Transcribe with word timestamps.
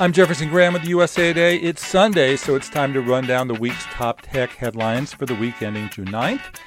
I'm 0.00 0.12
Jefferson 0.12 0.48
Graham 0.48 0.74
with 0.74 0.82
the 0.82 0.90
USA 0.90 1.32
Today. 1.32 1.56
It's 1.56 1.84
Sunday, 1.84 2.36
so 2.36 2.54
it's 2.54 2.70
time 2.70 2.92
to 2.92 3.00
run 3.00 3.26
down 3.26 3.48
the 3.48 3.54
week's 3.54 3.84
top 3.86 4.20
tech 4.22 4.50
headlines 4.50 5.12
for 5.12 5.26
the 5.26 5.34
week 5.34 5.60
ending 5.60 5.88
June 5.88 6.06
9th. 6.06 6.60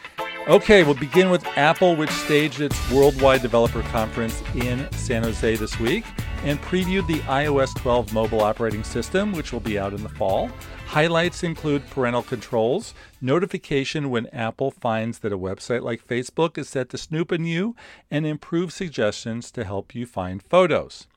Okay, 0.50 0.84
we'll 0.84 0.96
begin 0.96 1.29
with 1.29 1.46
Apple, 1.55 1.96
which 1.96 2.09
staged 2.09 2.59
its 2.59 2.91
Worldwide 2.91 3.41
Developer 3.41 3.83
Conference 3.83 4.44
in 4.54 4.91
San 4.91 5.23
Jose 5.23 5.55
this 5.55 5.79
week 5.79 6.04
and 6.44 6.62
previewed 6.62 7.07
the 7.07 7.20
iOS 7.20 7.73
12 7.75 8.13
mobile 8.13 8.41
operating 8.41 8.84
system, 8.84 9.32
which 9.32 9.54
will 9.54 9.61
be 9.61 9.79
out 9.79 9.93
in 9.93 10.04
the 10.04 10.09
fall. 10.09 10.50
Highlights 10.88 11.41
include 11.41 11.89
parental 11.89 12.23
controls, 12.23 12.93
notification 13.21 14.09
when 14.09 14.27
Apple 14.34 14.71
finds 14.71 15.20
that 15.20 15.32
a 15.32 15.38
website 15.38 15.84
like 15.84 16.05
Facebook 16.05 16.57
is 16.57 16.68
set 16.68 16.89
to 16.89 16.98
snoop 16.98 17.32
on 17.32 17.45
you, 17.45 17.77
and 18.09 18.25
improved 18.25 18.73
suggestions 18.73 19.52
to 19.52 19.63
help 19.63 19.95
you 19.95 20.05
find 20.05 20.43
photos. 20.43 21.07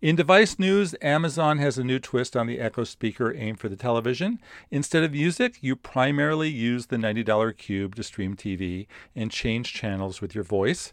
In 0.00 0.16
device 0.16 0.58
news, 0.58 0.94
Amazon 1.00 1.58
has 1.58 1.78
a 1.78 1.84
new 1.84 1.98
twist 1.98 2.36
on 2.36 2.46
the 2.46 2.58
Echo 2.58 2.84
speaker 2.84 3.32
aimed 3.34 3.60
for 3.60 3.68
the 3.68 3.76
television. 3.76 4.40
Instead 4.70 5.04
of 5.04 5.12
music, 5.12 5.58
you 5.60 5.76
primarily 5.76 6.48
use 6.48 6.86
the 6.86 6.96
$90 6.96 7.56
Cube 7.56 7.94
to 7.94 8.02
stream 8.02 8.34
TV 8.34 8.86
and 9.14 9.30
change 9.30 9.72
channels 9.72 10.20
with 10.20 10.34
your 10.34 10.44
voice. 10.44 10.92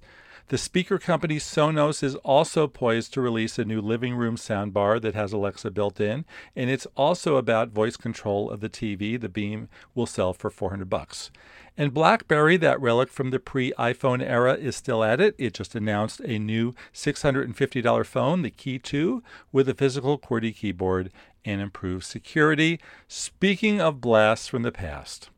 The 0.49 0.57
speaker 0.57 0.97
company 0.97 1.35
Sonos 1.35 2.01
is 2.01 2.15
also 2.15 2.65
poised 2.65 3.13
to 3.13 3.21
release 3.21 3.59
a 3.59 3.65
new 3.65 3.81
living 3.81 4.15
room 4.15 4.35
soundbar 4.35 4.99
that 4.99 5.13
has 5.13 5.31
Alexa 5.31 5.69
built 5.69 6.01
in, 6.01 6.25
and 6.55 6.71
it's 6.71 6.87
also 6.97 7.35
about 7.35 7.69
voice 7.69 7.95
control 7.95 8.49
of 8.49 8.59
the 8.59 8.67
TV. 8.67 9.21
The 9.21 9.29
Beam 9.29 9.69
will 9.93 10.07
sell 10.07 10.33
for 10.33 10.49
400 10.49 10.89
bucks. 10.89 11.29
And 11.77 11.93
BlackBerry, 11.93 12.57
that 12.57 12.81
relic 12.81 13.09
from 13.09 13.29
the 13.29 13.39
pre-iPhone 13.39 14.23
era, 14.23 14.55
is 14.55 14.75
still 14.75 15.03
at 15.03 15.21
it. 15.21 15.35
It 15.37 15.53
just 15.53 15.75
announced 15.75 16.19
a 16.21 16.39
new 16.39 16.73
$650 16.95 18.05
phone, 18.07 18.41
the 18.41 18.49
Key 18.49 18.79
2, 18.79 19.21
with 19.51 19.69
a 19.69 19.75
physical 19.75 20.17
QWERTY 20.17 20.55
keyboard 20.55 21.11
and 21.45 21.61
improved 21.61 22.05
security. 22.05 22.79
Speaking 23.07 23.79
of 23.79 24.01
blasts 24.01 24.47
from 24.47 24.63
the 24.63 24.71
past, 24.71 25.29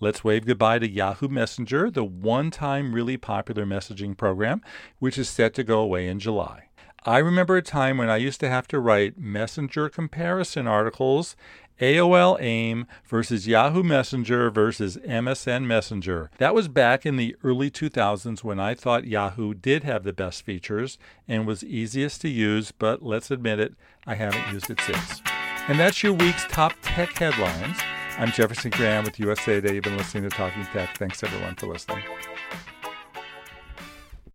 Let's 0.00 0.24
wave 0.24 0.46
goodbye 0.46 0.78
to 0.80 0.90
Yahoo 0.90 1.28
Messenger, 1.28 1.90
the 1.90 2.04
one 2.04 2.50
time 2.50 2.94
really 2.94 3.16
popular 3.16 3.66
messaging 3.66 4.16
program, 4.16 4.62
which 4.98 5.18
is 5.18 5.28
set 5.28 5.54
to 5.54 5.64
go 5.64 5.80
away 5.80 6.08
in 6.08 6.18
July. 6.18 6.68
I 7.04 7.18
remember 7.18 7.56
a 7.56 7.62
time 7.62 7.96
when 7.96 8.10
I 8.10 8.18
used 8.18 8.40
to 8.40 8.48
have 8.48 8.68
to 8.68 8.78
write 8.78 9.18
messenger 9.18 9.88
comparison 9.88 10.66
articles 10.66 11.34
AOL 11.80 12.38
AIM 12.40 12.86
versus 13.06 13.46
Yahoo 13.46 13.82
Messenger 13.82 14.50
versus 14.50 14.98
MSN 14.98 15.64
Messenger. 15.64 16.30
That 16.36 16.54
was 16.54 16.68
back 16.68 17.06
in 17.06 17.16
the 17.16 17.34
early 17.42 17.70
2000s 17.70 18.44
when 18.44 18.60
I 18.60 18.74
thought 18.74 19.06
Yahoo 19.06 19.54
did 19.54 19.82
have 19.84 20.04
the 20.04 20.12
best 20.12 20.44
features 20.44 20.98
and 21.26 21.46
was 21.46 21.64
easiest 21.64 22.20
to 22.20 22.28
use, 22.28 22.70
but 22.70 23.02
let's 23.02 23.30
admit 23.30 23.60
it, 23.60 23.74
I 24.06 24.16
haven't 24.16 24.52
used 24.52 24.68
it 24.68 24.80
since. 24.82 25.22
And 25.68 25.80
that's 25.80 26.02
your 26.02 26.12
week's 26.12 26.44
top 26.48 26.74
tech 26.82 27.16
headlines. 27.16 27.78
I'm 28.18 28.30
Jefferson 28.32 28.70
Graham 28.70 29.04
with 29.04 29.18
USA 29.18 29.60
Today. 29.60 29.74
You've 29.74 29.84
been 29.84 29.96
listening 29.96 30.24
to 30.24 30.30
Talking 30.30 30.64
Tech. 30.66 30.96
Thanks 30.98 31.22
everyone 31.22 31.54
for 31.54 31.66
listening. 31.66 32.02